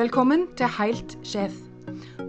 [0.00, 1.52] Velkommen til Heilt sjef.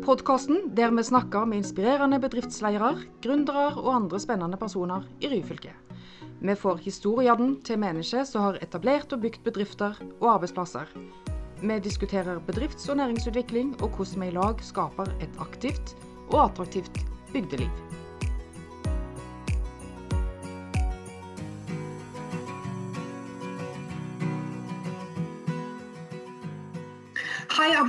[0.04, 2.90] Podkasten der vi snakker med inspirerende bedriftsledere,
[3.24, 5.72] gründere og andre spennende personer i Ryfylke.
[6.42, 10.92] Vi får historiene til mennesker som har etablert og bygd bedrifter og arbeidsplasser.
[11.64, 15.96] Vi diskuterer bedrifts- og næringsutvikling, og hvordan vi i lag skaper et aktivt
[16.28, 18.01] og attraktivt bygdeliv.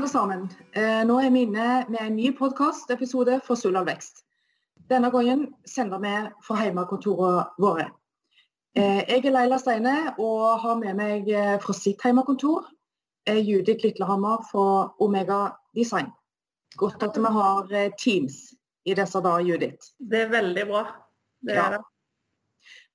[0.02, 0.48] Alle sammen.
[0.72, 4.24] Eh, nå er vi inne med en ny podkastepisode for Suldal Vekst.
[4.90, 7.84] Denne gangen sender vi fra hjemmekontorene våre.
[8.74, 12.66] Eh, jeg er Leila Steine og har med meg eh, fra sitt hjemmekontor
[13.30, 16.10] Judith Litlehammer fra Omega Design.
[16.74, 18.42] Godt at vi har Teams
[18.82, 19.94] i disse dager, Judith.
[20.02, 20.86] Det er veldig bra.
[21.46, 21.84] Det er det.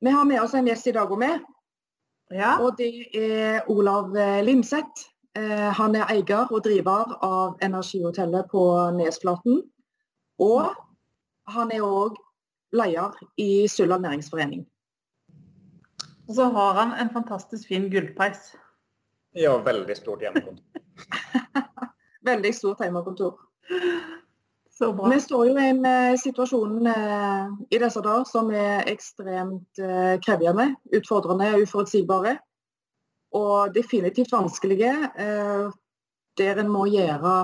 [0.04, 1.40] Vi har med oss en gjest i dag òg, med.
[2.36, 2.58] Ja.
[2.60, 4.12] Og det er Olav
[4.44, 5.14] Limseth.
[5.38, 8.62] Eh, han er eier og driver av Energihotellet på
[8.96, 9.60] Nesflaten.
[10.42, 10.72] Og
[11.54, 12.18] han er òg
[12.74, 14.66] leder i Suldal næringsforening.
[16.28, 18.56] Og så har han en fantastisk fin gullpeis.
[19.38, 20.64] Ja, veldig stort hjemmekontor.
[22.32, 23.38] veldig stort hjemmekontor.
[25.12, 30.18] Vi står jo i en uh, situasjon uh, i disse dager som er ekstremt uh,
[30.22, 32.36] krevende, utfordrende og uforutsigbare
[33.38, 34.94] og definitivt vanskelige.
[35.18, 35.68] Eh,
[36.38, 37.36] der en må gjøre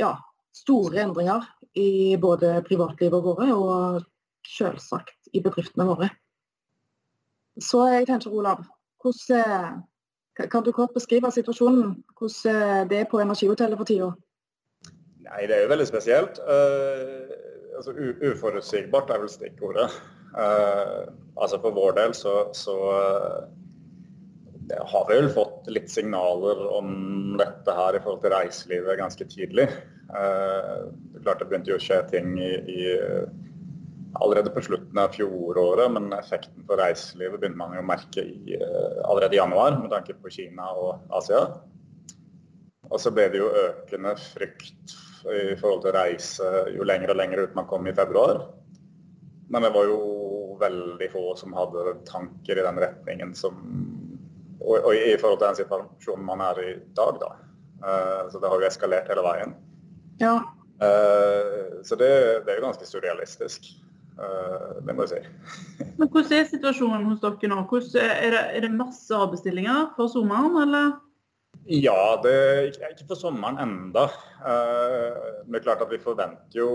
[0.00, 0.14] ja,
[0.56, 1.46] store endringer
[1.78, 4.02] i både privatlivet våre og
[4.46, 6.10] selvsagt i bedriftene våre.
[7.60, 8.64] Så jeg tenker, Olav,
[9.02, 12.02] hvordan, eh, kan du kort beskrive situasjonen?
[12.18, 14.12] Hvordan eh, det er på Energihotellet for tida?
[15.22, 16.38] Nei, Det er jo veldig spesielt.
[16.38, 17.30] Uh,
[17.76, 17.92] altså,
[18.32, 19.90] uforutsigbart er vel stikkordet.
[20.34, 23.61] Uh, altså For vår del så, så uh,
[24.70, 29.68] har vel fått litt signaler om dette her i forhold til reiselivet ganske tidlig.
[30.12, 30.76] Eh,
[31.12, 32.82] det klart det begynte jo å skje ting i, i,
[34.20, 38.56] allerede på slutten av fjoråret, men effekten for reiselivet begynte man jo å merke i,
[38.56, 41.46] eh, allerede i januar med tanke på Kina og Asia.
[42.90, 47.44] Og så ble det jo økende frykt i forhold til reise jo lenger og lenger
[47.44, 48.42] ut man kom i februar.
[49.52, 50.00] Men det var jo
[50.60, 53.56] veldig få som hadde tanker i den retningen som
[54.62, 57.34] og, og, i forhold til den situasjonen man er i dag, da.
[57.82, 59.54] Uh, så det har jo eskalert hele veien.
[60.22, 60.36] Ja.
[60.82, 62.10] Uh, så det,
[62.46, 63.72] det, er jo ganske surrealistisk.
[64.18, 65.54] Uh, det må jeg si.
[65.98, 67.62] Men Hvordan er situasjonen hos dere nå?
[67.70, 70.92] Hvordan, er, det, er, det, masse avbestillinger for sommeren, eller?
[71.70, 74.08] Ja, det er ikke for sommeren enda.
[74.42, 76.70] men det er klart at Vi forventer jo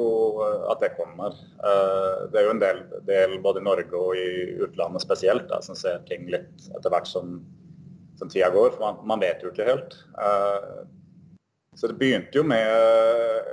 [0.72, 1.34] at det kommer.
[2.31, 5.75] det er jo en del, del både i Norge og i utlandet spesielt da, som
[5.75, 7.42] ser ting litt etter hvert som
[8.17, 8.72] som tida går.
[8.75, 9.97] For man, man, vet jo ikke helt.
[10.17, 10.85] Uh,
[11.78, 13.50] så det begynte jo med,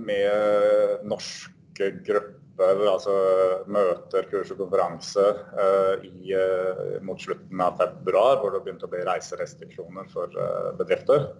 [0.00, 3.14] med norske grupper, altså
[3.70, 5.22] møter, kurs og konferanse
[5.54, 10.34] uh, i, uh, mot slutten av februar, hvor det begynte å bli reiserestriksjoner for
[10.80, 11.30] bedrifter.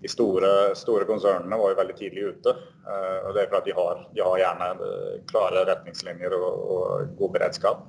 [0.00, 2.54] De store, store, konsernene var jo veldig tidlig ute.
[2.88, 4.68] og det er fordi de har, de har gjerne
[5.28, 7.82] klare retningslinjer og, og god beredskap.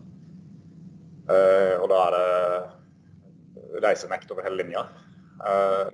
[1.31, 2.80] og da er det
[3.83, 4.85] reisenekt over hele linja.
[5.41, 5.87] Uh,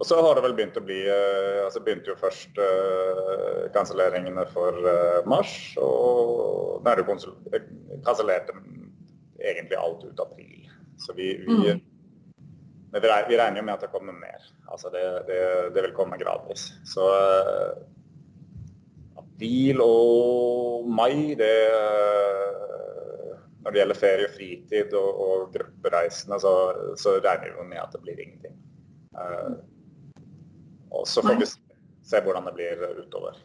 [0.00, 4.44] og så har det vel begynt å bli uh, altså begynte jo først uh, kanselleringene
[4.50, 4.90] for
[5.28, 8.52] mars, og da er det kansellert
[9.42, 10.68] egentlig alt ut april.
[11.02, 11.80] Så vi, vi, mm.
[12.94, 14.44] vi, regner jo med at det kommer mer.
[14.70, 15.40] Altså det, det,
[15.74, 16.68] det vil komme gradvis.
[16.86, 17.08] Så
[19.18, 21.54] april og mai, det
[23.62, 26.52] når det gjelder ferie og fritid og, og gruppereisende, så,
[26.98, 28.56] så, regner vi med at det blir ingenting.
[29.14, 29.54] Uh,
[30.92, 33.38] og så får vi se hvordan det blir utover.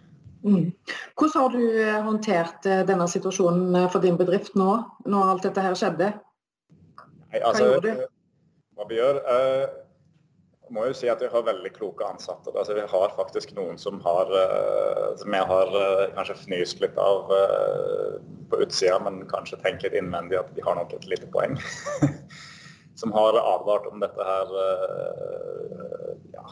[0.44, 0.72] Mm.
[1.17, 4.75] Hvordan har du eh, håndtert eh, denne situasjonen for din bedrift nå,
[5.09, 6.11] når alt dette her skjedde?
[7.31, 8.06] Nei, altså, Hva du?
[8.77, 9.19] Hva vi gjør?
[9.25, 9.87] Uh,
[10.73, 12.51] må jo si at vi har veldig kloke ansatte.
[12.53, 16.97] Altså, vi har faktisk noen som, har, uh, som jeg har uh, kanskje fnyst litt
[17.01, 18.17] av uh,
[18.51, 21.57] på utsida, men kanskje tenker litt innvendig at de har nok et lite poeng.
[22.99, 24.53] som har advart om dette her
[26.33, 26.45] ja,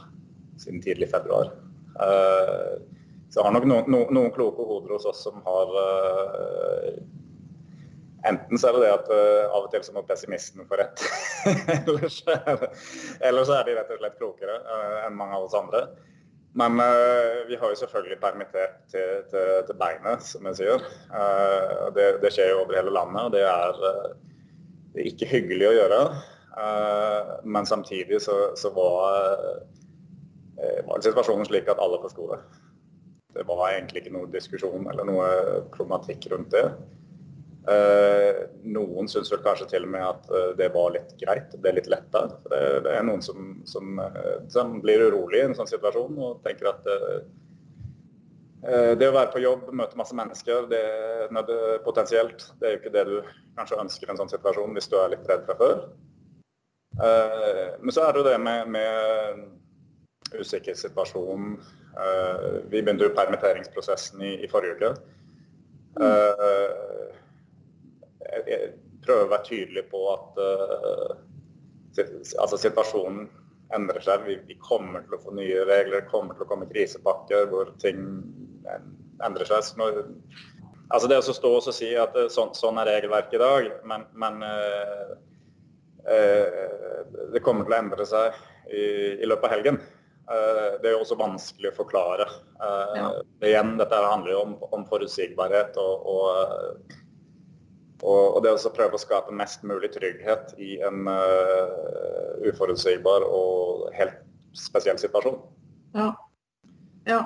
[0.61, 1.49] siden tidlig februar.
[1.97, 5.73] så jeg har nok noen, noen kloke hoder hos oss som har
[8.25, 11.03] Enten så er det det at uh, av og til så må pessimisten få rett.
[11.85, 15.83] eller, så er de rett og slett klokere uh, enn mange av oss andre.
[16.57, 20.87] Men uh, vi har jo selvfølgelig permittert til, til, til beinet, som jeg sier.
[21.95, 24.15] Det, det, skjer jo over hele landet, og det er,
[24.95, 26.01] det er ikke hyggelig å gjøre.
[27.43, 29.65] men samtidig så, så var
[30.87, 32.37] var situasjonen slik at alle forsto det.
[33.35, 35.25] Det var egentlig ikke noe diskusjon eller noe
[35.73, 36.63] problematikk rundt det.
[37.65, 41.69] Eh, noen syns vel kanskje til og med at eh, det var litt greit, det
[41.71, 41.87] er litt.
[41.89, 46.43] Det, det, er noen som, som, eh, som, blir urolig i en sånn situasjon og
[46.45, 46.93] tenker at
[48.65, 50.79] det å være på jobb, møte masse mennesker, det,
[51.37, 53.17] er potensielt, det er jo ikke det du
[53.59, 55.83] kanskje ønsker i en sånn situasjon hvis du er litt redd fra før.
[56.97, 61.53] Men så er det jo det med, med usikker situasjon.
[62.73, 64.91] Vi begynte jo permitteringsprosessen i, i forrige uke.
[66.01, 66.94] Mm
[68.43, 68.73] jeg
[69.05, 71.15] prøver å være tydelig på at uh,
[72.41, 73.27] altså situasjonen
[73.75, 74.25] endrer seg.
[74.27, 77.99] Vi, vi, kommer til å få nye regler, kommer til å komme krisepakker hvor ting
[79.25, 79.71] endrer seg.
[79.79, 80.03] Når,
[80.89, 84.07] altså det å stå og si at uh, sånn, sånn, er regelverket i dag, men,
[84.17, 85.15] men uh,
[87.33, 88.35] det kommer til å endre seg
[88.69, 88.83] i,
[89.21, 89.79] i løpet av helgen.
[90.25, 92.25] Det er jo også vanskelig å forklare.
[92.57, 93.09] Ja.
[93.45, 96.95] Igjen, dette handler jo om, om forutsigbarhet og, og
[98.03, 104.17] og, det å prøve å skape mest mulig trygghet i en uh, uforutsigbar og helt
[104.55, 105.37] spesiell situasjon.
[105.95, 106.09] Ja.
[107.07, 107.21] ja.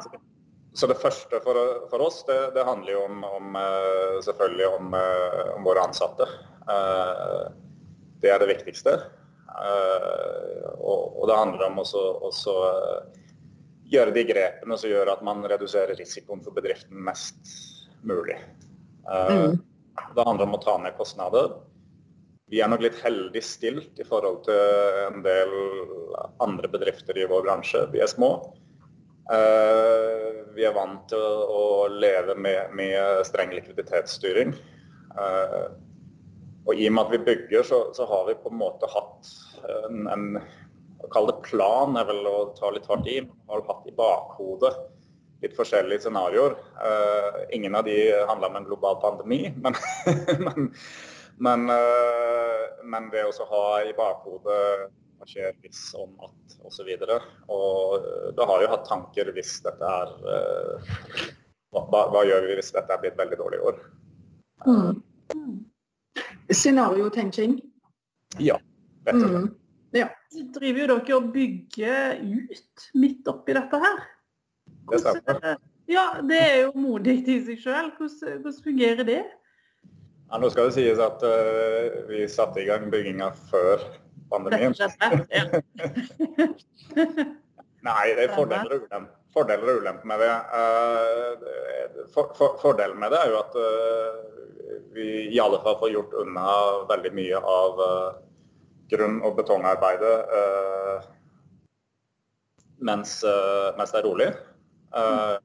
[0.77, 1.57] Så det første for,
[1.89, 6.29] for oss, det, det, handler jo om, om uh, selvfølgelig om, uh, om, våre ansatte.
[8.21, 8.91] det er det viktigste.
[9.49, 12.53] Og, og, det handler om også, også
[13.89, 17.49] gjøre de grepene som gjør at man reduserer risikoen for bedriften mest
[18.05, 18.37] mulig.
[19.09, 19.57] Mm.
[20.15, 21.53] Det handler om å ta ned kostnader.
[22.49, 25.51] Vi er nok litt heldig stilt i forhold til en del
[26.41, 27.83] andre bedrifter i vår bransje.
[27.93, 28.31] Vi er små.
[29.29, 34.55] Eh, vi er vant til å leve med, med streng likviditetsstyring.
[35.13, 35.67] Eh,
[36.65, 39.29] og i og med at vi bygger, så, så har vi på en måte hatt
[39.69, 40.25] en, en
[40.99, 43.21] å kalle det plan er vel å ta litt hardt i.
[43.21, 44.73] men har hatt i bakhodet
[45.43, 46.55] litt forskjellige scenarioer.
[46.79, 47.97] Uh, ingen av de
[48.27, 49.75] handla om en global pandemi, men,
[50.45, 50.71] men,
[51.37, 54.89] men, uh, men det å ha i bakhodet
[55.19, 56.89] hva skjer hvis, om at osv.
[56.95, 57.19] Og, så
[57.55, 60.15] og uh, da har jo hatt tanker hvis dette er
[61.69, 63.81] hva, hva, gjør vi hvis dette er blitt veldig dårlig i år?
[64.67, 65.01] Mm.
[66.49, 67.59] Scenariotenking?
[68.41, 68.57] Ja,
[69.05, 69.43] rett og slett.
[69.43, 69.51] Mm.
[69.95, 70.07] Ja.
[70.29, 74.01] Så driver jo dere og bygger ut midt oppi dette her.
[74.91, 75.57] Det.
[75.89, 77.87] Ja, det er jo modig i seg sjøl.
[77.97, 79.23] Hvordan, hvordan, fungerer det?
[80.29, 83.81] Ja, nå skal det sies at uh, vi satte i gang bygginga før
[84.29, 84.75] pandemien.
[87.87, 89.15] Nei, det er fordeler og ulemper.
[89.33, 90.35] Fordeler og ulemper med det.
[90.53, 91.33] Uh,
[92.13, 94.13] for, for, fordelen med det er jo at uh,
[94.93, 96.49] vi i alle fall får gjort unna
[96.91, 97.81] veldig mye av
[98.89, 100.17] grunn- og betongarbeidet
[102.85, 103.11] mens,
[103.77, 104.29] mens det er rolig.
[104.95, 105.37] Eh,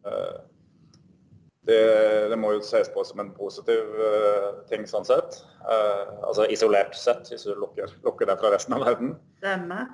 [1.64, 1.80] det,
[2.28, 5.38] det, må jo ses på som en positiv uh, ting sånn sett.
[5.64, 9.14] Altså isolert sett, hvis du lukker, lukker det fra resten av verden.
[9.40, 9.86] Stemme.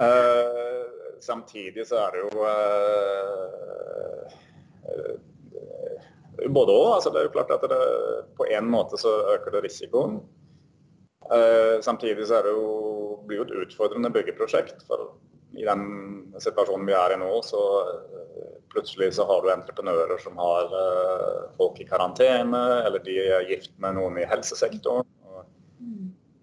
[0.00, 0.88] Uh,
[1.20, 2.30] samtidig så er det jo
[6.48, 6.90] både òg.
[6.96, 7.82] Altså det er jo klart at det,
[8.40, 10.22] på en måte så øker det risikoen.
[11.84, 14.80] samtidig så det jo, blir det jo et utfordrende byggeprosjekt.
[14.88, 15.10] For
[15.56, 15.82] i den
[16.40, 18.17] situasjonen vi er i nå, så eh,
[18.72, 23.72] plutselig så har du entreprenører som har uh, folk i karantene, eller de er gift
[23.82, 25.06] med noen i helsesektoren.
[25.28, 25.44] Og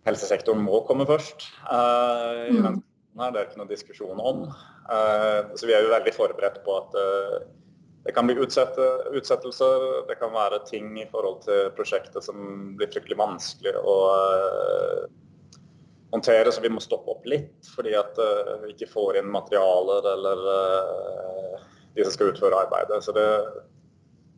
[0.07, 1.47] helsesektoren må komme først.
[1.65, 2.81] Uh, i den
[3.19, 4.47] her, Det er ikke noen diskusjon om.
[4.89, 6.97] Uh, så vi er jo veldig forberedt på at
[8.05, 8.85] det kan bli utsette,
[9.17, 9.85] utsettelser.
[10.09, 13.95] Det kan være ting i forhold til prosjektet som blir fryktelig vanskelig å
[16.13, 17.65] håndtere, så vi må stoppe opp litt.
[17.73, 18.21] Fordi at
[18.61, 20.45] vi ikke får inn materialer eller
[21.95, 23.03] de som skal utføre arbeidet.
[23.03, 23.27] Så det,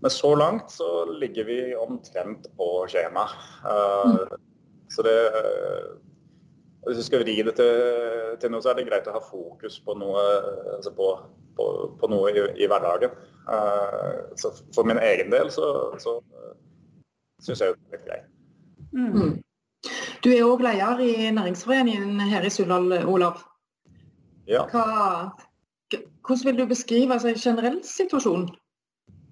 [0.02, 3.26] men så langt så ligger vi omtrent på skjema.
[3.66, 4.44] Uh, mm.
[4.94, 5.18] Så det
[6.88, 7.80] Hvis vi skal vri det til,
[8.40, 10.22] til, noe, så er det greit å ha fokus på noe,
[10.78, 11.08] altså på,
[11.58, 11.66] på,
[12.00, 13.12] på noe i, i, hverdagen.
[14.40, 15.66] så for min egen del så,
[16.00, 16.14] så
[17.44, 18.30] syns jeg det er litt greit.
[18.96, 19.36] Mm.
[20.24, 23.44] Du er òg leder i næringsforeningen her i Suldal, Olav.
[24.48, 24.64] Ja.
[24.72, 25.36] Hva,
[26.28, 28.48] hvordan vil du beskrive altså, en generell situasjon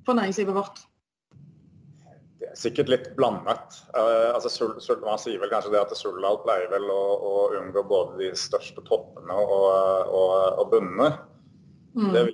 [0.05, 0.79] for næringslivet vårt?
[2.39, 3.77] Det er sikkert litt blandet.
[3.95, 4.69] Uh, altså,
[5.03, 8.83] man sier vel kanskje det at Suldal pleier vel å, å, unngå både de største
[8.87, 9.69] toppene og,
[10.07, 11.11] og, og bunnene.
[11.95, 12.09] Mm.
[12.13, 12.25] Det,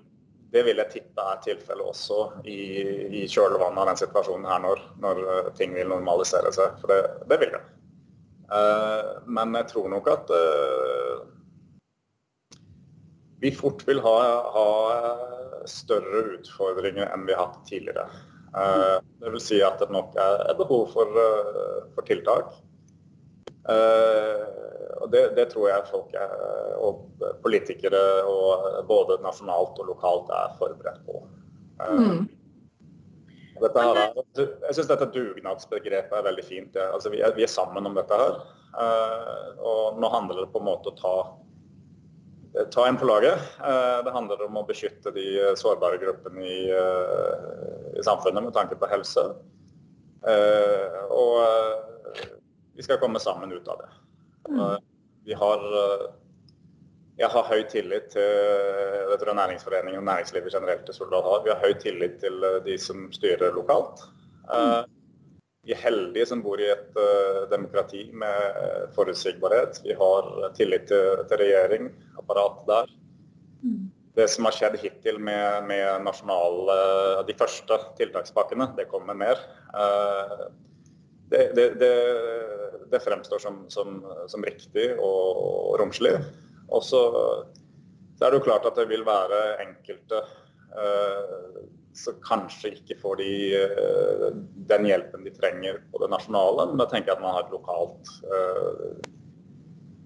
[0.53, 2.61] det, vil jeg tippe er tilfellet også i,
[3.21, 5.21] i kjølvannet av den situasjonen her når, når
[5.57, 6.77] ting vil normalisere seg.
[6.81, 7.63] For det, det vil det.
[8.51, 11.00] Uh, men jeg tror nok at eh,
[13.41, 14.17] vi fort vil ha,
[14.53, 14.67] ha
[15.69, 18.05] større utfordringer enn vi har hatt tidligere.
[18.51, 22.51] Uh, det vil si at det nok er, er behov for, uh, for tiltak.
[23.65, 24.43] Uh,
[25.01, 26.33] og det, det, tror jeg folk er,
[26.81, 31.23] og politikere og både nasjonalt og lokalt er forberedt på.
[31.81, 32.27] Mm.
[33.61, 33.99] Her,
[34.33, 36.77] jeg syns dette dugnadsbegrepet er veldig fint.
[36.77, 38.37] Altså, vi, er, vi, er, sammen om dette her.
[39.61, 41.15] og nå handler det på en måte å ta
[42.71, 43.39] ta en på laget.
[43.59, 48.53] Eh, det handler om å beskytte de eh, sårbare gruppene i, eh, i samfunnet med
[48.55, 49.23] tanke på helse.
[51.11, 51.37] Og
[52.77, 53.87] vi skal komme sammen ut av det.
[54.51, 54.75] Mm.
[55.25, 55.63] Vi har
[57.17, 61.41] jeg har høy tillit til jeg tror Næringsforeningen og næringslivet generelt i Soldal har.
[61.45, 64.05] Vi har høy tillit til de som styrer lokalt.
[64.45, 64.85] Mm.
[65.61, 69.81] Vi er heldige som bor i et uh, demokrati med forutsigbarhet.
[69.85, 72.93] Vi har tillit til, til regjering, apparat der.
[73.61, 73.91] Mm.
[74.17, 76.79] Det som har skjedd hittil med, med nasjonale,
[77.27, 79.39] de første tiltakspakkene, det kommer mer.
[79.69, 80.49] Uh,
[81.31, 81.91] det, det, det,
[82.91, 86.17] det, fremstår som, som, som riktig og, og romslig.
[86.71, 87.03] Og så,
[88.17, 90.25] så, er det jo klart at det vil være enkelte
[90.73, 91.61] uh,
[91.97, 94.27] så kanskje ikke får de uh,
[94.69, 96.69] den hjelpen de trenger på det nasjonale.
[96.71, 98.99] Men da tenker jeg at man har et lokalt uh,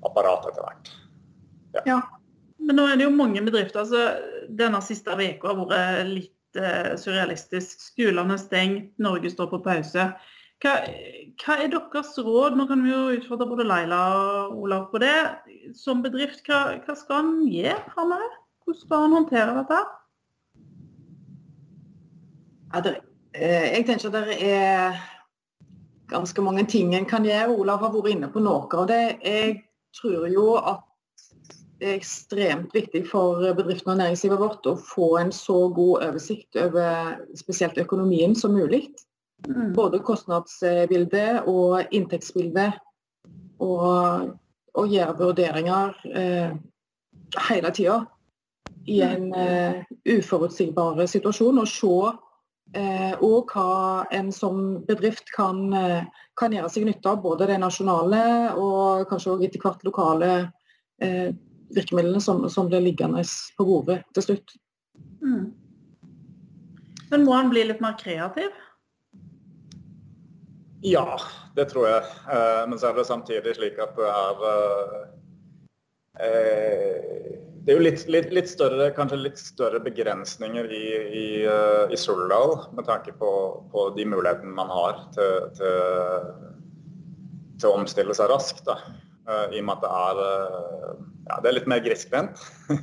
[0.07, 0.93] apparat etter hvert.
[1.75, 1.83] Ja.
[1.89, 1.99] ja.
[2.65, 3.83] Men nå er det jo mange bedrifter.
[3.83, 7.83] altså Denne siste uka har vært litt uh, surrealistisk.
[7.91, 10.09] Skolene er stengt, Norge står på pause.
[10.63, 10.77] Hva,
[11.43, 12.55] hva, er deres råd?
[12.57, 15.17] Nå kan vi jo utfordre både Leila og Olav på det.
[15.77, 18.41] Som bedrift, hva, hva skal en gjøre framover?
[18.65, 19.83] Hvordan skal en håndtere dette?
[22.83, 22.95] Det,
[23.33, 24.97] eh, jeg tenker at det er
[26.11, 27.55] ganske mange ting en kan gjøre.
[27.55, 29.17] Olav har vært inne på noe av det.
[29.23, 29.55] Jeg
[29.95, 30.83] tror jo at
[31.79, 36.55] det er ekstremt viktig for bedriftene og næringslivet vårt å få en så god oversikt
[36.59, 38.87] over spesielt økonomien som mulig.
[39.47, 39.73] Mm.
[39.75, 42.79] Både kostnadsbildet og inntektsbildet.
[43.63, 44.31] Og,
[44.75, 46.55] og gjøre vurderinger eh,
[47.49, 48.01] hele tida
[48.91, 51.59] i en eh, uforutsigbar situasjon.
[51.59, 51.93] Og se
[52.73, 56.07] og hva en som bedrift kan, eh,
[56.39, 57.21] kan, gjøre seg nytte av.
[57.23, 58.21] Både de nasjonale
[58.59, 60.31] og kanskje også etter hvert lokale
[61.01, 61.29] eh,
[61.75, 63.23] virkemidlene som, som blir liggende
[63.57, 64.55] på bordet til slutt.
[65.23, 65.53] Mm.
[67.11, 68.51] Men må han bli litt mer kreativ?
[70.85, 71.19] Ja,
[71.55, 72.03] det tror jeg.
[72.29, 74.45] Eh, men så er det samtidig slik at det er
[76.19, 80.83] eh, det er jo litt, litt, litt, større, kanskje litt større begrensninger i,
[81.17, 83.29] i, uh, i Suldal med tanke på,
[83.71, 86.27] på, de mulighetene man har til, til,
[87.57, 88.61] til å omstille seg raskt.
[88.69, 88.77] Da.
[89.25, 92.45] Uh, I og med at det er, uh, ja, det er litt mer griskvendt.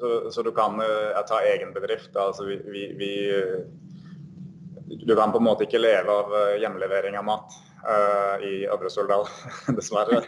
[0.00, 0.80] så, så, du kan
[1.28, 2.16] ta egen bedrift.
[2.16, 3.12] Altså, vi, vi,
[5.04, 6.32] du kan på en måte ikke leve av
[6.64, 7.64] hjemlevering av mat
[8.40, 9.28] i Øvre Suldal,
[9.76, 10.24] dessverre.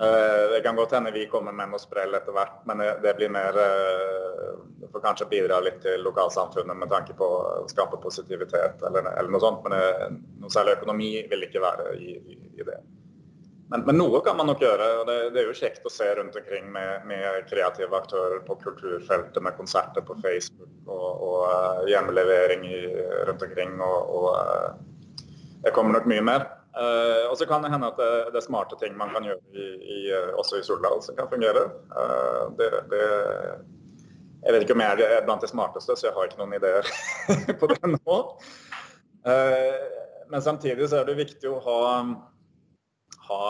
[0.00, 3.28] Eh, det kan godt hende vi kommer med noe sprell etter hvert, men det blir
[3.28, 4.52] mer eh,
[4.88, 9.42] for kanskje bidra litt til lokalsamfunnet med tanke på å skape positivitet eller, eller noe
[9.42, 9.60] sånt.
[9.66, 10.08] Men det,
[10.40, 12.78] noe særlig økonomi vil ikke være i, i, det.
[13.74, 14.86] Men, men, noe kan man nok gjøre.
[15.02, 18.56] og Det, det er jo kjekt å se rundt omkring med, med, kreative aktører på
[18.64, 22.80] kulturfeltet, med konserter på Facebook og, og hjemmelevering i,
[23.28, 23.76] rundt omkring.
[23.84, 26.48] Og, og det kommer nok mye mer.
[26.70, 29.40] Uh, og så kan det hende at det, det, er smarte ting man kan gjøre
[29.58, 31.64] i, i, eh, også i Soldal som kan fungere.
[31.90, 33.06] Uh, det, det,
[34.44, 36.86] jeg vet ikke om jeg er blant de smarteste, så jeg har ikke noen ideer
[37.60, 38.18] på det nå.
[39.26, 39.80] Uh,
[40.30, 41.80] men samtidig så er det viktig å ha,
[43.26, 43.42] ha,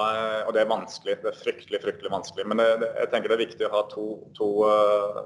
[0.48, 2.48] Og det er vanskelig, det er fryktelig fryktelig vanskelig.
[2.48, 4.48] Men jeg tenker det er viktig å ha to, to,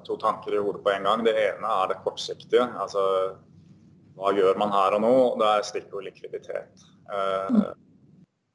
[0.02, 1.22] to tanker i hodet på en gang.
[1.22, 2.66] Det ene er det kortsiktige.
[2.74, 3.04] altså
[4.14, 5.14] hva gjør man her og nå?
[5.40, 6.84] Det er stikkord likviditet.
[7.10, 7.74] Uh,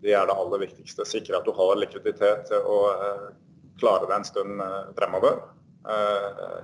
[0.02, 1.06] det er det aller viktigste.
[1.06, 3.24] Sikre at du har likviditet til å eh,
[3.82, 5.42] klare det en stund eh, fremover.
[5.92, 6.60] Eh,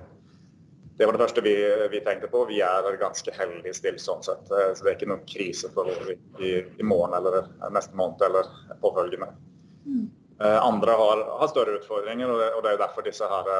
[0.96, 1.52] det var det første vi,
[1.92, 2.46] vi, tenkte på.
[2.48, 4.48] Vi er ganske heldig stilt sånn sett.
[4.48, 6.08] Så det er ikke noen krise for oss
[6.40, 8.48] i, i, morgen eller neste måned eller
[8.80, 9.28] påfølgende.
[9.84, 10.06] Mm.
[10.40, 13.52] Andre har, har, større utfordringer, og det, og det, er derfor disse her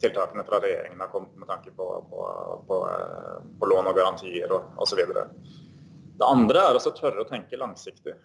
[0.00, 2.22] tiltakene fra regjeringen har kommet med tanke på, på,
[2.68, 2.78] på,
[3.60, 5.02] på lån og garantier osv.
[6.16, 8.16] Det andre er å tørre å tenke langsiktig.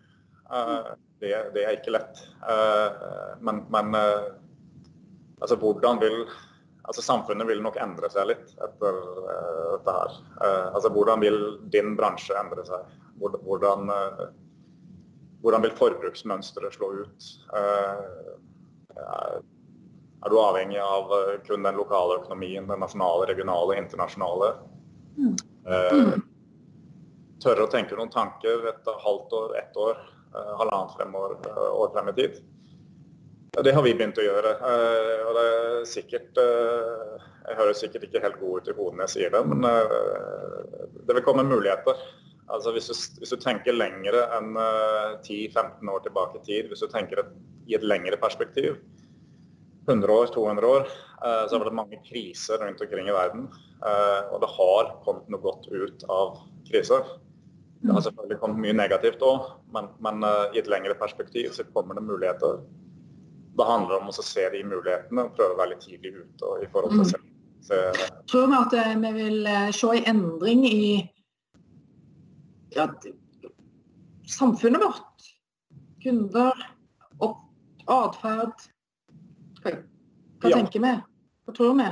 [0.52, 2.24] Uh, det, det, er ikke lett.
[2.44, 6.26] Uh, men, men altså, hvordan vil
[6.84, 9.00] altså, Samfunnet vil nok endre seg litt etter
[9.78, 10.20] dette her.
[10.74, 11.40] altså, hvordan vil
[11.74, 12.92] din bransje endre seg?
[13.22, 13.88] Hvordan,
[15.42, 17.32] hvordan vil forbruksmønsteret slå ut?
[20.22, 21.14] Er du avhengig av
[21.48, 24.54] kun den lokale økonomien, den nasjonale, regionale, internasjonale.
[25.18, 25.36] Mm.
[25.66, 26.14] Eh,
[27.42, 30.02] tørre å tenke noen tanker et halvt år, ett år,
[30.32, 32.42] halvannet frem år, år frem i tid.
[33.66, 34.52] Det har vi begynt å gjøre.
[35.28, 39.14] og det er sikkert Jeg høres sikkert ikke helt god ut i hodet når jeg
[39.16, 41.98] sier det, men det vil komme muligheter.
[42.48, 46.88] Altså hvis, du, hvis du tenker lengre enn 10-15 år tilbake i tid, hvis du
[46.94, 47.36] tenker et,
[47.68, 48.78] i et lengre perspektiv,
[49.92, 50.88] 100 år, 200 år,
[51.26, 53.48] eh, så har det vært mange kriser rundt omkring i verden.
[53.86, 57.08] Eh, og det har kommet noe godt ut av kriser.
[57.82, 61.66] Det har selvfølgelig kommet mye negativt òg, men, men eh, i et lengre perspektiv så
[61.74, 62.62] kommer det muligheter.
[63.58, 66.52] Det handler om å se de mulighetene og prøve å være litt tidlig ute.
[66.64, 67.24] i forhold til å se,
[67.68, 67.80] se
[68.32, 70.86] Tror vi at vi vil se en endring i
[72.78, 72.88] ja,
[74.38, 75.28] samfunnet vårt?
[76.02, 76.56] Kunder,
[77.92, 78.71] atferd,
[79.66, 80.56] hva, ja.
[80.56, 80.94] tenker vi?
[81.46, 81.90] Hva tror vi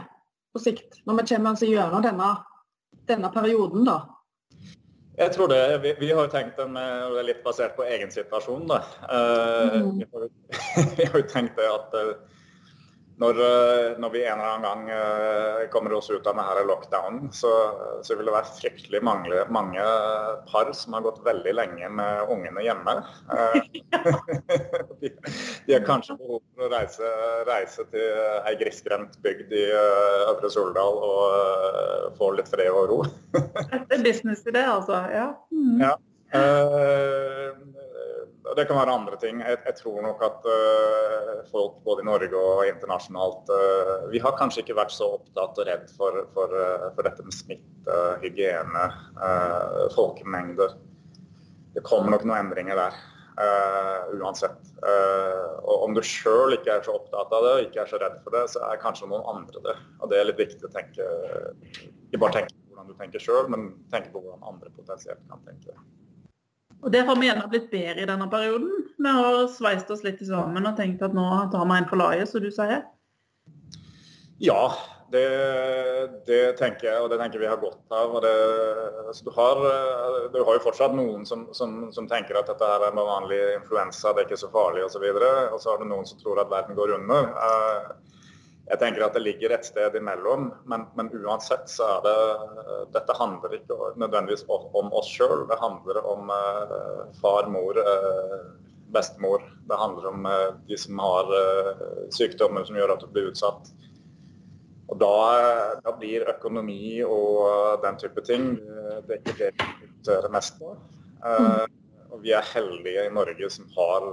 [0.53, 2.29] på sikt, når vi kommer oss gjennom denne,
[3.09, 3.99] denne perioden, da?
[5.19, 5.61] Jeg tror det.
[5.83, 8.69] Vi, vi har jo tenkt det med, litt basert på egen situasjon.
[8.69, 8.79] Da.
[9.03, 9.89] Uh, mm.
[9.99, 10.27] vi, har,
[10.97, 12.13] vi, har, jo tenkt det at uh,
[13.19, 17.51] når, eh, når, vi en eller annen gang kommer oss ut av denne lockdownen, så,
[17.99, 19.88] så, vil det være fryktelig mange, mange,
[20.47, 22.95] par som har gått veldig lenge med ungene hjemme.
[25.01, 26.39] De, de, har kanskje behov
[26.72, 27.10] reise,
[27.48, 33.00] reise til ei grisgrendt bygd i uh, Øvre Soldal og få litt fred og ro.
[33.88, 35.01] det er business i det, altså.
[35.13, 35.32] Ja.
[35.54, 35.82] Mm.
[35.86, 35.96] ja.
[38.58, 39.39] Det kan være andre ting.
[39.46, 40.48] Jeg, tror nok at
[41.51, 43.50] folk både i Norge og internasjonalt
[44.12, 46.54] Vi har kanskje ikke vært så opptatt og redd for, for,
[46.98, 48.86] for dette med smitte, hygiene,
[49.96, 50.75] folkemengder.
[51.78, 53.00] Det kommer nok noen endringer der.
[53.39, 54.72] Uansett.
[54.84, 58.17] og om du sjøl ikke er så opptatt av det, og ikke er så redd
[58.25, 59.75] for det, så er kanskje noen andre det.
[59.99, 61.08] Og det er litt viktig å tenke
[62.10, 65.41] Ikke bare tenke på hvordan du tenker sjøl, men tenke på hvordan andre potensielt kan
[65.47, 65.78] tenke.
[66.80, 68.71] Og Det har vi gjerne blitt bedre i denne perioden.
[68.97, 72.32] Vi har sveist oss litt sammen og tenkt at nå tar vi en for laget,
[72.32, 72.86] som du sier.
[74.39, 74.71] Ja,
[75.12, 75.28] det,
[76.28, 78.13] det, tenker jeg, og det tenker vi har godt av.
[78.23, 78.34] Det,
[79.10, 79.62] altså du, har,
[80.32, 84.13] du, har, jo fortsatt noen som, som, som, tenker at dette er en vanlig influensa,
[84.13, 85.04] det er ikke så farlig osv.
[85.10, 87.28] Og, så og så har du noen som tror at verden går under.
[87.36, 88.30] Uh,
[88.69, 92.15] jeg tenker at det ligger et sted imellom, men, men uansett så er det
[92.93, 95.47] Dette handler ikke nødvendigvis om oss sjøl.
[95.49, 97.82] Det handler om uh, far, mor,
[98.93, 99.43] bestemor.
[99.67, 100.32] Det handler om
[100.65, 101.28] de som har
[102.13, 103.67] sykdommer som gjør at du blir utsatt.
[104.89, 105.15] Og da,
[105.86, 108.56] da, blir økonomi og den type ting
[109.06, 110.73] det er ikke det vi det mest på.
[112.10, 114.08] og vi er heldige i Norge som har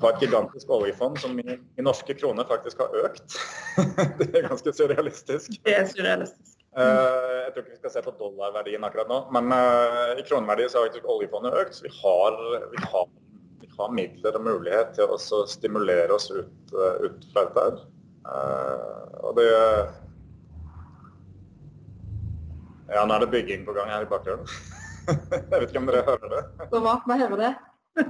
[0.00, 3.36] har et gigantisk oljefond som i, i, norske kroner faktisk har økt.
[4.20, 5.58] det er ganske surrealistisk.
[5.64, 6.52] Det er surrealistisk.
[6.76, 9.48] Jeg tror ikke vi skal se på dollarverdien akkurat nå, men
[10.20, 11.78] i kroneverdi så har faktisk oljefondet økt.
[11.78, 12.36] Så vi har,
[12.74, 13.08] vi har,
[13.62, 17.86] vi har midler og mulighet til å stimulere oss ut, ut fra dette.
[18.26, 19.46] Og det
[22.86, 24.46] Ja, nå er det bygging på gang her i bakgrunnen.
[25.32, 26.42] jeg vet ikke om dere hører det?
[26.70, 26.94] Så hva?
[27.06, 27.54] Hva hører det?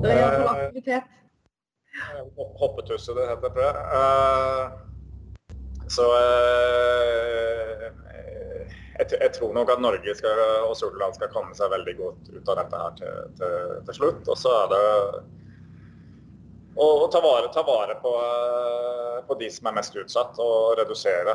[0.00, 1.08] Det er iallfall eh, aktivitet.
[2.60, 3.70] Hoppetusse, det heter det.
[3.92, 4.64] Uh,
[5.92, 7.82] så uh,
[8.96, 12.48] jeg, jeg, tror nok at Norge skal, og Solland skal komme seg veldig godt ut
[12.48, 14.22] av dette her til, til, til slutt.
[14.24, 14.86] Og så er det
[16.76, 18.12] å, ta vare, ta vare på,
[19.26, 21.34] på, de som er mest utsatt, og redusere.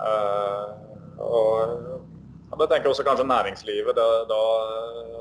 [0.00, 3.96] Uh, og det tenker også kanskje næringslivet.
[3.96, 4.40] Det, da,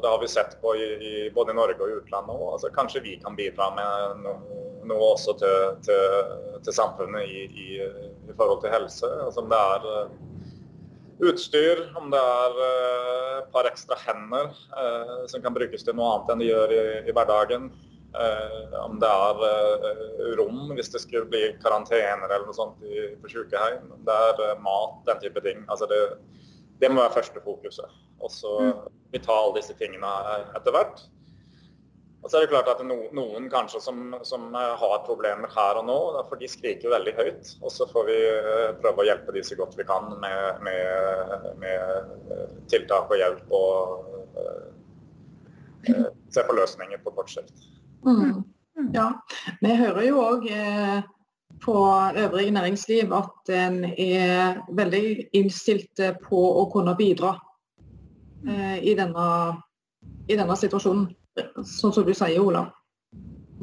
[0.01, 2.47] det har vi sett på i, i, både i Norge og i utlandet òg.
[2.55, 6.33] Altså, kanskje vi kan bidra med noe, noe også til, til,
[6.65, 7.69] til samfunnet i, i,
[8.29, 9.11] i, forhold til helse.
[9.27, 12.59] Altså, om det er uh, utstyr, om det er
[13.39, 17.13] et par ekstra hender uh, som kan brukes til noe annet enn de gjør i,
[17.13, 17.69] hverdagen.
[18.79, 22.79] Om det er rom hvis det skulle bli karantener eller noe sånt
[23.21, 23.85] på sykehjem.
[23.95, 25.61] Om det er mat, den type ting.
[25.69, 25.99] Altså det,
[26.81, 27.99] det må være første fokuset.
[28.19, 28.83] Og så mm.
[29.13, 30.09] vi tar alle disse tingene
[30.57, 31.05] etter hvert.
[32.19, 35.85] Og så er det klart at no, Noen kanskje som, som, har problemer her og
[35.87, 37.53] nå, for de skriker veldig høyt.
[37.63, 41.47] Og så får vi eh, prøve å hjelpe de så godt vi kan med, med,
[41.63, 43.55] med eh, tiltak og hjelp.
[43.55, 44.67] Og uh,
[46.29, 47.55] se på løsninger på kort sikt.
[48.05, 48.43] Mm.
[48.93, 49.12] Ja,
[49.62, 51.01] vi hører jo òg eh,
[51.63, 51.75] på
[52.15, 57.33] øvrig næringsliv at en er veldig innstilt på å kunne bidra
[58.47, 59.25] eh, i, denne,
[60.27, 61.09] i, denne, situasjonen.
[61.63, 62.71] Sånn som du sier, Olav.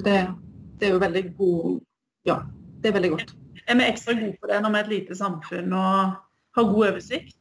[0.04, 0.18] Det,
[0.76, 1.80] det er jo veldig god
[2.26, 2.40] Ja,
[2.82, 3.36] det er veldig godt.
[3.66, 6.16] Er vi ekstra gode på det når vi er et lite samfunn og
[6.56, 7.38] har god oversikt?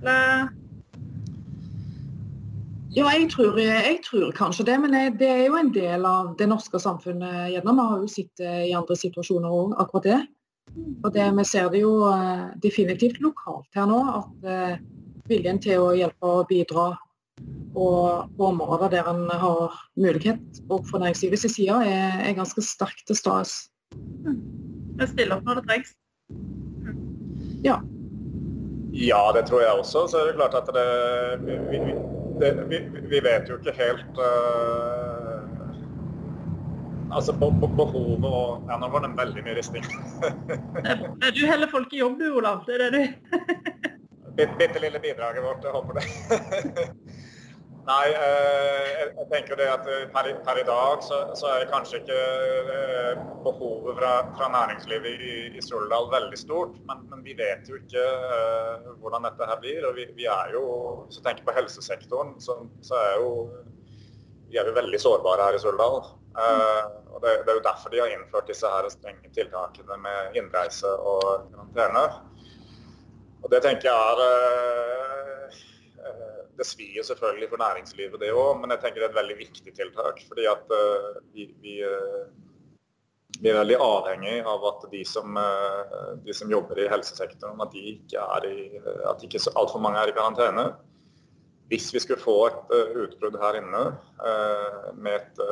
[0.00, 0.50] Eller?
[2.90, 4.76] Ja, jeg tror, jeg tror, kanskje det.
[4.82, 7.52] Men det er jo en del av det norske samfunnet.
[7.54, 7.78] gjennom.
[7.78, 10.20] Vi har jo sett i andre situasjoner òg, akkurat det.
[11.04, 14.82] Og det, Vi ser det jo eh, definitivt lokalt her nå, at eh,
[15.30, 16.92] viljen til å hjelpe og bidra
[17.74, 23.06] og på områder der en har mulighet, og fra næringslivets side, er, er ganske sterkt
[23.06, 23.46] til stede.
[24.98, 25.94] Vi stiller opp når det trengs.
[27.64, 27.78] Ja.
[28.92, 30.04] Ja, det tror jeg også.
[30.10, 30.86] Så er det klart at det,
[31.70, 31.78] vi,
[32.40, 32.78] det, vi,
[33.10, 35.46] vi vet jo ikke helt uh,
[37.10, 39.86] Altså på, på behovet og Ja, nå var det veldig mye risting.
[41.34, 42.62] du heller folk i jobb du, Olav.
[42.68, 43.02] Det er det du
[44.40, 46.04] Bitte lille bidraget vårt, jeg håper det.
[47.90, 51.98] Nei, eh, jeg tenker det at eh, per, per i dag så, så, er kanskje
[51.98, 52.18] ikke
[52.76, 56.76] eh, behovet fra, fra næringslivet i, i Soldal veldig stort.
[56.86, 59.88] Men, men, vi vet jo ikke uh, hvordan dette her blir.
[59.88, 60.62] og vi, vi er jo,
[61.08, 63.34] Hvis du tenker på helsesektoren, så, så er jo
[64.50, 66.02] vi er jo veldig sårbare her i Soldal.
[66.38, 70.38] Uh, og det, det, er jo derfor de har innført disse her strenge tiltakene med
[70.38, 72.06] innreise og karantene.
[73.40, 75.09] Og det tenker jeg er uh,
[76.60, 79.72] det svir selvfølgelig for næringslivet, det òg, men jeg tenker det er et veldig viktig
[79.76, 80.20] tiltak.
[80.28, 82.28] fordi at uh, vi, vi, uh,
[83.38, 87.72] vi, er veldig avhengig av at de som, uh, de som, jobber i helsesektoren, at
[87.72, 88.60] de ikke er i,
[89.08, 90.68] at ikke altfor mange er i karantene.
[91.70, 93.82] Hvis vi skulle få et utbrudd her inne
[94.98, 95.42] med et,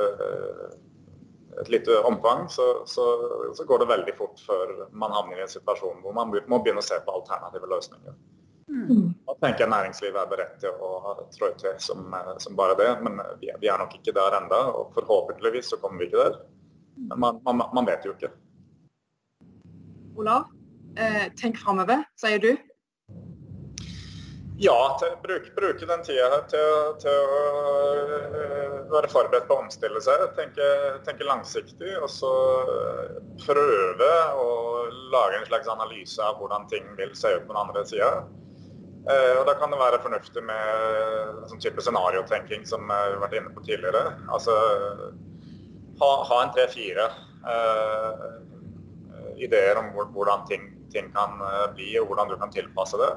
[1.62, 3.04] et lite omfang, så, så,
[3.54, 6.82] så, går det veldig fort før man havner i en situasjon hvor man må begynne
[6.82, 8.18] å se på alternative løsninger.
[8.68, 9.14] Mm.
[9.26, 12.90] Da tenker jeg næringslivet er beredt til å trå til som, som, bare det.
[13.04, 16.38] Men vi, vi, er nok ikke der enda, og forhåpentligvis så kommer vi ikke der.
[17.08, 18.32] Men man, man, man vet jo ikke.
[20.18, 20.48] Olav,
[20.98, 22.52] eh, tenk framover, sier du?
[24.60, 30.24] Ja, til, bruke, bruke den tida til, til, å være forberedt på å omstille seg.
[30.34, 30.66] Tenke,
[31.06, 31.92] tenke, langsiktig.
[32.02, 32.32] Og så
[33.44, 34.48] prøve å
[35.14, 38.10] lage en slags analyse av hvordan ting vil se ut på den andre sida.
[39.06, 43.38] Eh, og Da kan det være fornuftig med sånn type scenariotenking som vi har vært
[43.38, 44.16] inne på tidligere.
[44.34, 44.54] Altså
[46.02, 47.08] ha, ha en tre-fire
[47.42, 48.26] uh,
[49.42, 53.10] ideer om hvordan ting, ting, kan eh, bli og hvordan du kan tilpasse det.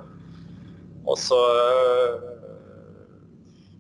[1.06, 2.15] Og så uh,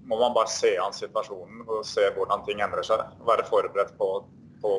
[0.09, 3.01] må man bare se an situasjonen og se hvordan ting endrer seg.
[3.25, 4.11] Være forberedt på,
[4.61, 4.75] på,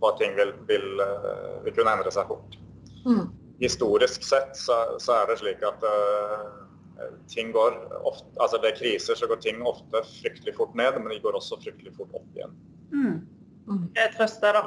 [0.00, 0.88] på at ting vil, vil,
[1.66, 2.56] vil, kunne endre seg fort.
[3.04, 3.26] Mm
[3.60, 9.18] historisk sett så, så, er det slik at uh, ting går ofte, altså Ved kriser
[9.18, 12.56] så går ting ofte fryktelig fort ned, men de går også fryktelig fort opp igjen.
[12.92, 13.86] Mm.
[13.96, 14.64] Jeg trøster da,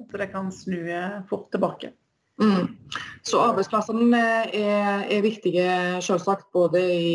[0.00, 1.92] at det kan snu eh, fort tilbake.
[2.40, 2.76] Mm.
[3.26, 4.20] Så arbeidsplassene
[4.54, 5.66] er, er viktige
[6.02, 7.12] selvsagt både i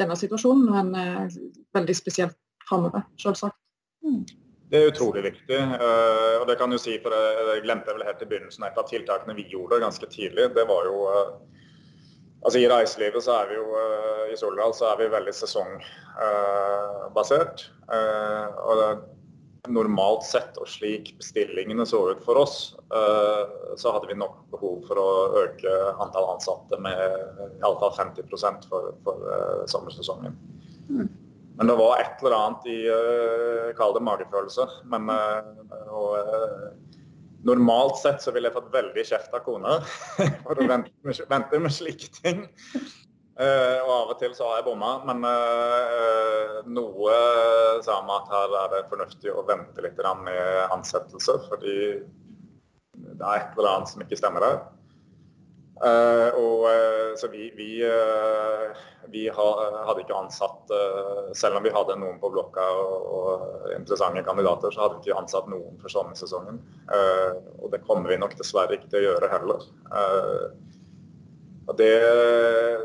[0.00, 1.30] denne situasjonen, men
[1.76, 2.36] veldig spesielt
[2.68, 3.56] framover, selvsagt.
[4.04, 4.24] Mm.
[4.70, 5.56] Det er utrolig viktig.
[5.58, 8.86] Eh, og det kan jo si, for Jeg glemte vel helt i begynnelsen et av
[8.86, 10.54] tiltakene vi gjorde ganske tidlig.
[10.54, 11.30] Det var jo eh,
[12.46, 17.56] altså I reiselivet så er vi jo eh, i Soldal så er vi veldig sesongbasert.
[17.90, 18.76] og
[19.70, 22.76] Normalt sett og slik bestillingene så ut for oss,
[23.76, 26.96] så hadde vi nok behov for å øke antall ansatte med
[27.60, 28.22] iallfall 50
[28.70, 29.16] for, for
[29.68, 30.32] sommersesongen.
[30.88, 31.08] Mm.
[31.58, 34.66] Men det var et eller annet i uh, Kall det magefølelse.
[34.92, 35.50] Men uh,
[35.92, 36.96] og, uh,
[37.46, 39.78] normalt sett så ville jeg fått veldig kjeft av kona
[40.46, 42.46] for å vente med slike ting.
[43.40, 45.24] Uh, og av og til så har jeg bomma, men
[46.74, 47.20] noe
[47.84, 51.76] sa meg at her er det fornuftig å vente litt med ansettelse, fordi
[53.00, 54.60] det er et eller annet som ikke stemmer der.
[55.80, 58.68] Uh, og, uh, så vi, vi, uh,
[59.08, 59.46] vi ha,
[59.88, 60.68] hadde ikke ansatt
[61.32, 65.22] Selv om vi hadde noen på blokka og, og interessante kandidater, så hadde vi ikke
[65.22, 66.60] ansatt noen for sommersesongen.
[67.58, 69.64] og det kommer vi nok dessverre ikke til å gjøre heller.
[71.66, 71.90] og det,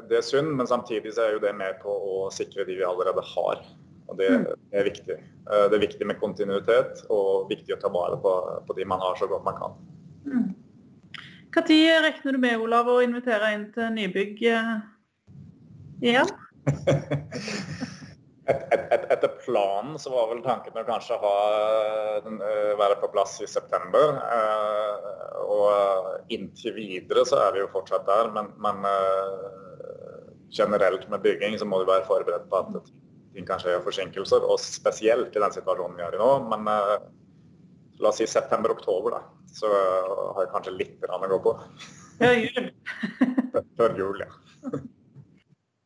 [0.10, 2.86] det, er synd, men samtidig så er jo det med på å sikre de vi
[2.86, 3.64] allerede har.
[4.08, 4.46] Og det, mm.
[4.72, 5.18] er viktig.
[5.18, 9.18] det er viktig med kontinuitet og viktig å ta vare på, på de man har
[9.20, 9.82] så godt man kan.
[10.26, 10.54] Mm.
[11.56, 14.72] Når regner du med Olav, å invitere inn til nybygg eh,
[16.04, 16.28] igjen?
[18.52, 21.34] et, et, et, etter planen så var vel tanken å kanskje ha,
[22.20, 24.20] eh, være på plass i september.
[24.20, 28.84] Eh, og inntil videre så er vi jo fortsatt der, men, men
[30.52, 32.92] generelt med bygging så må du være forberedt på at
[33.32, 34.44] ting kanskje gjør forsinkelser.
[34.44, 36.34] Og spesielt i den situasjonen vi er i nå.
[36.52, 36.68] Men
[38.00, 39.22] la oss si september-oktober, da,
[39.56, 41.54] så har jeg kanskje litt å gå på.
[42.20, 42.70] Før jul.
[43.80, 44.82] Før jul, ja.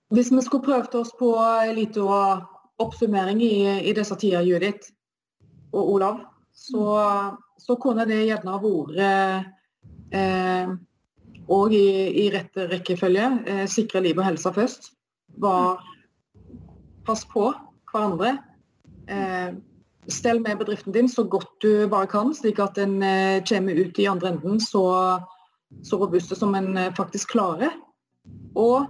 [0.09, 2.45] Hvis vi skulle prøvd oss på en liten
[2.81, 3.53] oppsummering i,
[3.89, 4.89] i disse tider, Judith
[5.73, 6.21] og Olav,
[6.55, 6.85] så,
[7.61, 8.95] så kunne det gjerne vært
[10.17, 10.71] eh,
[11.49, 11.85] og i,
[12.23, 14.91] i rett rekkefølge eh, sikre liv og helse først.
[15.41, 15.81] Var
[17.05, 17.49] pass på
[17.89, 18.35] hverandre.
[19.09, 19.53] Eh,
[20.07, 23.99] stell med bedriften din så godt du bare kan, slik at den eh, kommer ut
[23.99, 24.83] i andre enden så,
[25.83, 27.73] så robuste som en eh, faktisk klarer.
[28.55, 28.87] Og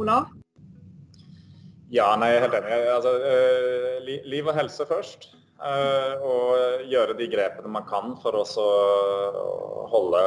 [0.00, 0.30] Olav?
[1.90, 2.74] Ja, nei, jeg er helt enig.
[2.94, 5.32] Altså, uh, liv og helse først.
[5.60, 8.44] Og gjøre de grepene man kan for å
[9.92, 10.22] holde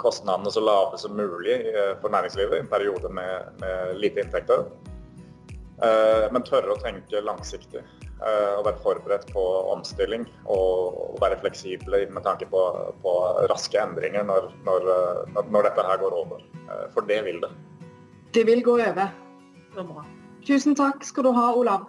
[0.00, 1.58] kostnadene så lave som mulig
[2.00, 4.64] for næringslivet i en periode med, med lite inntekter.
[6.32, 7.82] Men tørre å tenke langsiktig
[8.20, 10.24] og være forberedt på omstilling.
[10.44, 12.62] Og, være fleksible med tanke på,
[13.02, 13.12] på
[13.50, 14.88] raske endringer når, når,
[15.50, 16.42] når, dette her går over.
[16.94, 17.52] For det vil det.
[18.34, 19.08] Det vil gå over.
[20.46, 21.88] Tusen takk skal du ha, Olav.